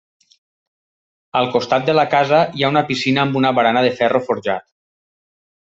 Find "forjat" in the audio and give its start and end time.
4.31-4.71